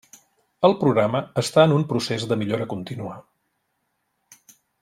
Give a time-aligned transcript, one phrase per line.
[0.69, 3.23] El programa està en un procés de millora contínua.